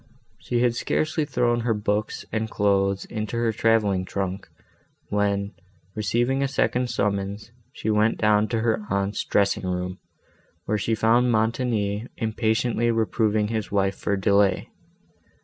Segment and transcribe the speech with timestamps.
[0.39, 4.49] She had scarcely thrown her books and clothes into her travelling trunk,
[5.09, 5.53] when,
[5.93, 9.99] receiving a second summons, she went down to her aunt's dressing room,
[10.65, 14.71] where she found Montoni impatiently reproving his wife for delay.